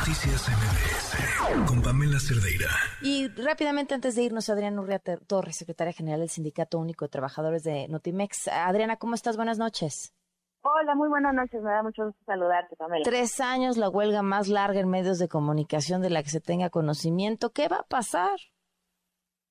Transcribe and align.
Noticias 0.00 0.48
MBS 0.48 1.68
con 1.68 1.82
Pamela 1.82 2.18
Cerdeira. 2.18 2.70
Y 3.02 3.28
rápidamente 3.36 3.92
antes 3.92 4.16
de 4.16 4.22
irnos, 4.22 4.48
Adriana 4.48 4.80
Urria 4.80 4.98
Torres, 4.98 5.56
secretaria 5.56 5.92
general 5.92 6.20
del 6.20 6.30
Sindicato 6.30 6.78
Único 6.78 7.04
de 7.04 7.10
Trabajadores 7.10 7.64
de 7.64 7.86
Notimex. 7.86 8.48
Adriana, 8.48 8.96
¿cómo 8.96 9.14
estás? 9.14 9.36
Buenas 9.36 9.58
noches. 9.58 10.14
Hola, 10.62 10.94
muy 10.94 11.10
buenas 11.10 11.34
noches. 11.34 11.60
Me 11.62 11.70
da 11.70 11.82
mucho 11.82 12.06
gusto 12.06 12.18
saludarte, 12.24 12.76
Pamela. 12.76 13.02
Tres 13.04 13.42
años 13.42 13.76
la 13.76 13.90
huelga 13.90 14.22
más 14.22 14.48
larga 14.48 14.80
en 14.80 14.88
medios 14.88 15.18
de 15.18 15.28
comunicación 15.28 16.00
de 16.00 16.08
la 16.08 16.22
que 16.22 16.30
se 16.30 16.40
tenga 16.40 16.70
conocimiento. 16.70 17.50
¿Qué 17.50 17.68
va 17.68 17.80
a 17.80 17.86
pasar? 17.86 18.38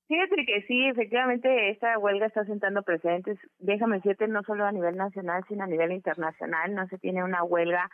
Fíjate 0.08 0.36
que 0.48 0.64
sí, 0.68 0.88
efectivamente, 0.88 1.70
esta 1.70 1.96
huelga 2.00 2.26
está 2.26 2.44
sentando 2.46 2.82
precedentes. 2.82 3.38
Déjame 3.60 3.98
decirte, 3.98 4.28
no 4.28 4.42
solo 4.42 4.66
a 4.66 4.72
nivel 4.72 4.98
nacional, 4.98 5.44
sino 5.48 5.66
a 5.66 5.68
nivel 5.68 5.92
internacional. 5.92 6.74
No 6.74 6.88
se 6.88 6.98
tiene 6.98 7.24
una 7.24 7.44
huelga 7.44 7.88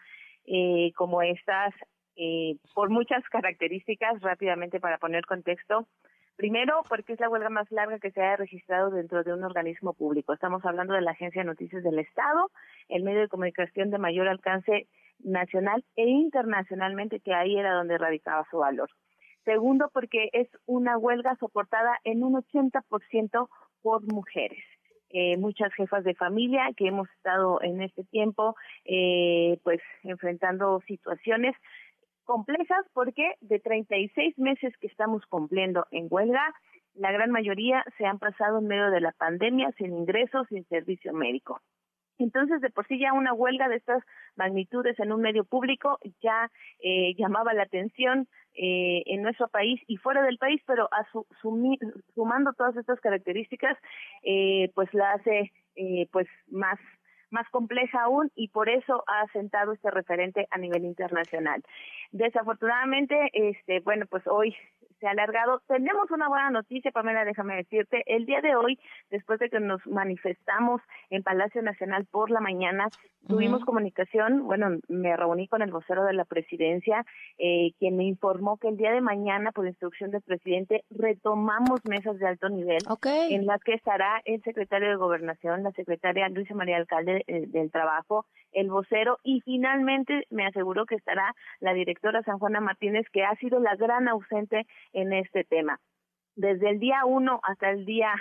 eh, 0.45 0.93
como 0.95 1.21
estas 1.21 1.73
eh, 2.15 2.57
por 2.73 2.89
muchas 2.89 3.23
características, 3.29 4.21
rápidamente 4.21 4.79
para 4.79 4.97
poner 4.97 5.25
contexto. 5.25 5.87
Primero, 6.35 6.83
porque 6.89 7.13
es 7.13 7.19
la 7.19 7.29
huelga 7.29 7.49
más 7.49 7.71
larga 7.71 7.97
que 7.99 8.11
se 8.11 8.21
haya 8.21 8.35
registrado 8.35 8.89
dentro 8.89 9.23
de 9.23 9.33
un 9.33 9.43
organismo 9.43 9.93
público. 9.93 10.33
Estamos 10.33 10.65
hablando 10.65 10.93
de 10.93 11.01
la 11.01 11.11
Agencia 11.11 11.41
de 11.41 11.47
Noticias 11.47 11.81
del 11.81 11.99
Estado, 11.99 12.51
el 12.89 13.03
medio 13.03 13.21
de 13.21 13.29
comunicación 13.29 13.89
de 13.89 13.99
mayor 13.99 14.27
alcance 14.27 14.87
nacional 15.19 15.85
e 15.95 16.07
internacionalmente, 16.07 17.21
que 17.21 17.33
ahí 17.33 17.57
era 17.57 17.73
donde 17.73 17.97
radicaba 17.97 18.45
su 18.51 18.57
valor. 18.57 18.89
Segundo, 19.45 19.89
porque 19.93 20.29
es 20.33 20.49
una 20.65 20.97
huelga 20.97 21.35
soportada 21.37 21.99
en 22.03 22.23
un 22.23 22.33
80% 22.33 23.47
por 23.81 24.01
mujeres. 24.11 24.63
Eh, 25.11 25.37
muchas 25.37 25.73
jefas 25.75 26.03
de 26.03 26.15
familia 26.15 26.71
que 26.75 26.87
hemos 26.87 27.07
estado 27.11 27.61
en 27.61 27.81
este 27.81 28.03
tiempo 28.03 28.55
eh, 28.83 29.59
pues 29.63 29.79
enfrentando 30.03 30.81
situaciones 30.87 31.55
complejas 32.25 32.85
porque 32.93 33.35
de 33.41 33.59
36 33.59 34.37
meses 34.37 34.73
que 34.79 34.87
estamos 34.87 35.25
cumpliendo 35.27 35.85
en 35.91 36.07
huelga, 36.09 36.53
la 36.93 37.11
gran 37.11 37.31
mayoría 37.31 37.83
se 37.97 38.05
han 38.05 38.19
pasado 38.19 38.59
en 38.59 38.67
medio 38.67 38.89
de 38.91 39.01
la 39.01 39.11
pandemia 39.11 39.71
sin 39.77 39.93
ingresos, 39.93 40.47
sin 40.49 40.65
servicio 40.65 41.13
médico. 41.13 41.61
Entonces, 42.17 42.61
de 42.61 42.69
por 42.69 42.87
sí 42.87 42.97
ya 42.97 43.13
una 43.13 43.33
huelga 43.33 43.67
de 43.67 43.75
estas 43.75 44.01
magnitudes 44.35 44.97
en 44.99 45.11
un 45.11 45.21
medio 45.21 45.43
público 45.43 45.99
ya 46.21 46.49
eh, 46.79 47.13
llamaba 47.17 47.53
la 47.53 47.63
atención 47.63 48.27
eh, 48.53 49.03
en 49.07 49.21
nuestro 49.21 49.49
país 49.49 49.81
y 49.85 49.97
fuera 49.97 50.23
del 50.23 50.37
país, 50.37 50.61
pero 50.65 50.87
a 50.93 51.05
su, 51.11 51.25
sumando 52.13 52.53
todas 52.53 52.77
estas 52.77 53.01
características, 53.01 53.77
eh, 54.23 54.71
pues 54.73 54.93
la 54.93 55.11
hace 55.11 55.51
eh, 55.75 56.07
pues 56.13 56.27
más 56.47 56.79
más 57.35 57.47
compleja 57.49 58.01
aún 58.03 58.31
y 58.33 58.47
por 58.47 58.69
eso 58.69 59.03
ha 59.07 59.21
asentado 59.21 59.73
este 59.73 59.91
referente 59.91 60.47
a 60.51 60.57
nivel 60.57 60.85
internacional. 60.85 61.61
Desafortunadamente, 62.11 63.29
este, 63.33 63.81
bueno, 63.81 64.05
pues 64.09 64.25
hoy 64.25 64.55
se 64.99 65.07
ha 65.07 65.11
alargado. 65.11 65.61
Tenemos 65.67 66.09
una 66.11 66.27
buena 66.27 66.49
noticia, 66.49 66.91
Pamela, 66.91 67.25
déjame 67.25 67.55
decirte. 67.55 68.03
El 68.05 68.25
día 68.25 68.41
de 68.41 68.55
hoy, 68.55 68.79
después 69.09 69.39
de 69.39 69.49
que 69.49 69.59
nos 69.59 69.85
manifestamos 69.87 70.81
en 71.09 71.23
Palacio 71.23 71.61
Nacional 71.61 72.05
por 72.05 72.31
la 72.31 72.39
mañana, 72.39 72.87
tuvimos 73.27 73.65
comunicación, 73.65 74.45
bueno, 74.45 74.77
me 74.87 75.15
reuní 75.15 75.47
con 75.47 75.61
el 75.61 75.71
vocero 75.71 76.03
de 76.05 76.13
la 76.13 76.25
presidencia, 76.25 77.05
eh, 77.37 77.71
quien 77.79 77.97
me 77.97 78.03
informó 78.05 78.57
que 78.57 78.67
el 78.67 78.77
día 78.77 78.91
de 78.91 79.01
mañana, 79.01 79.51
por 79.51 79.65
instrucción 79.65 80.11
del 80.11 80.21
presidente, 80.21 80.83
retomamos 80.89 81.83
mesas 81.85 82.17
de 82.19 82.27
alto 82.27 82.49
nivel 82.49 82.83
en 83.29 83.45
las 83.45 83.61
que 83.61 83.73
estará 83.73 84.21
el 84.25 84.41
secretario 84.43 84.89
de 84.89 84.95
Gobernación, 84.95 85.63
la 85.63 85.71
secretaria 85.71 86.29
Luisa 86.29 86.53
María 86.53 86.77
Alcalde 86.77 87.23
eh, 87.27 87.45
del 87.47 87.71
Trabajo, 87.71 88.25
el 88.51 88.69
vocero 88.69 89.19
y 89.23 89.41
finalmente 89.41 90.25
me 90.29 90.45
aseguró 90.45 90.85
que 90.85 90.95
estará 90.95 91.33
la 91.59 91.73
directora 91.73 92.23
San 92.23 92.39
Juana 92.39 92.61
Martínez, 92.61 93.05
que 93.11 93.23
ha 93.23 93.35
sido 93.35 93.59
la 93.59 93.75
gran 93.75 94.07
ausente 94.07 94.65
en 94.95 95.13
este 95.13 95.43
tema. 95.43 95.79
Desde 96.35 96.71
el 96.71 96.79
día 96.79 97.05
1 97.05 97.39
hasta 97.43 97.69
el 97.69 97.85
día 97.85 98.13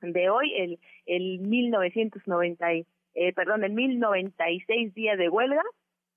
de 0.00 0.30
hoy, 0.30 0.54
el, 0.56 0.80
el 1.06 1.40
1990, 1.40 2.72
eh, 2.72 2.86
perdón, 3.34 3.64
el 3.64 3.72
1096 3.72 4.94
días 4.94 5.18
de 5.18 5.28
huelga, 5.28 5.62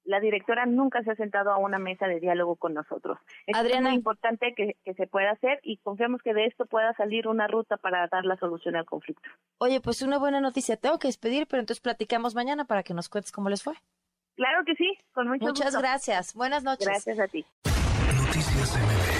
la 0.06 0.20
directora 0.20 0.68
nunca 0.68 1.02
se 1.04 1.12
ha 1.12 1.16
sentado 1.16 1.52
a 1.52 1.58
una 1.58 1.80
mesa 1.80 2.08
de 2.08 2.20
diálogo 2.20 2.56
con 2.56 2.76
nosotros. 2.76 3.18
Es 3.48 3.82
muy 3.82 3.96
importante 3.96 4.54
que, 4.56 4.78
que, 4.86 4.94
se 4.94 5.08
pueda 5.08 5.32
hacer 5.32 5.60
y 5.64 5.78
confiamos 5.78 6.22
que 6.22 6.36
de 6.36 6.46
esto 6.46 6.68
pueda 6.68 6.94
salir 6.94 7.28
una 7.28 7.48
ruta 7.48 7.78
para 7.78 8.08
dar 8.08 8.24
la 8.24 8.38
solución 8.38 8.76
al 8.76 8.86
conflicto. 8.86 9.28
Oye, 9.58 9.82
pues 9.82 10.04
una 10.04 10.20
buena 10.20 10.40
noticia. 10.40 10.78
Tengo 10.78 11.00
que 11.00 11.08
despedir, 11.08 11.48
pero 11.48 11.60
entonces 11.60 11.82
platicamos 11.82 12.36
mañana 12.36 12.66
para 12.66 12.84
que 12.84 12.94
nos 12.94 13.10
cuentes 13.10 13.32
cómo 13.32 13.50
les 13.50 13.64
fue. 13.64 13.74
Claro 14.36 14.64
que 14.64 14.76
sí, 14.76 14.96
con 15.12 15.28
mucho 15.28 15.46
Muchas 15.46 15.76
gracias. 15.76 16.36
Buenas 16.36 16.64
noches. 16.64 16.88
Gracias 16.88 17.20
a 17.20 17.28
ti. 17.28 17.44
Noticias 18.28 19.15